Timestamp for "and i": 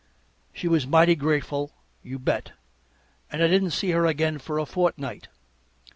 3.31-3.47